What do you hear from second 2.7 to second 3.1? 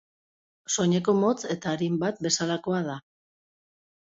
da.